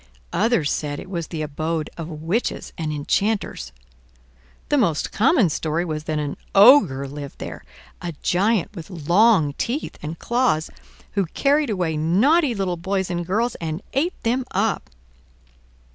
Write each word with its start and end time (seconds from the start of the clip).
Others 0.33 0.71
said 0.71 0.99
it 0.99 1.11
was 1.11 1.27
the 1.27 1.43
abode 1.43 1.87
of 1.95 2.09
witches 2.09 2.73
and 2.75 2.91
enchanters. 2.91 3.71
The 4.69 4.77
most 4.79 5.11
common 5.11 5.47
story 5.51 5.85
was 5.85 6.05
that 6.05 6.17
an 6.17 6.37
Ogre 6.55 7.07
lived 7.07 7.37
there, 7.37 7.63
a 8.01 8.13
giant 8.23 8.75
with 8.75 8.89
long 8.89 9.53
teeth 9.59 9.99
and 10.01 10.17
claws, 10.17 10.71
who 11.11 11.27
carried 11.27 11.69
away 11.69 11.97
naughty 11.97 12.55
little 12.55 12.77
boys 12.77 13.11
and 13.11 13.23
girls 13.27 13.53
and 13.61 13.83
ate 13.93 14.19
them 14.23 14.43
up. 14.49 14.89